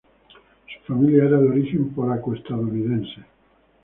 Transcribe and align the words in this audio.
Su 0.79 0.93
familia 0.95 1.25
era 1.25 1.37
de 1.39 1.47
origen 1.49 1.93
polaco-estadounidense. 1.93 3.23